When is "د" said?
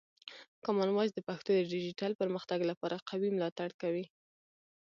1.15-1.19, 1.55-1.59